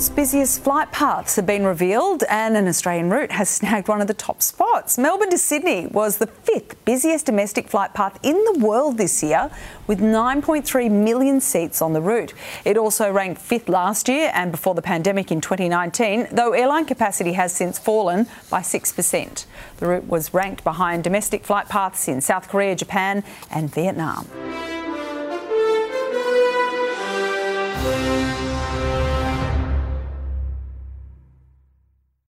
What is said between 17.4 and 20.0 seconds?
since fallen by 6%. The